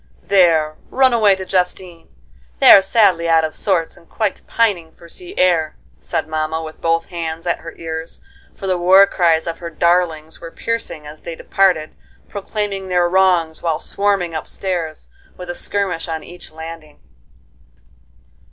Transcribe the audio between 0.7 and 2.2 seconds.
run away to Justine.